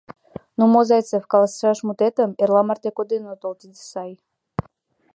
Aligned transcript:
—Ну, 0.57 0.63
мо, 0.71 0.79
Зайцев, 0.89 1.23
каласышаш 1.31 1.79
мутетым 1.87 2.31
эрла 2.41 2.61
марте 2.67 2.89
коден 2.97 3.23
отыл, 3.33 3.53
тиде 3.59 3.79
сай! 3.91 4.11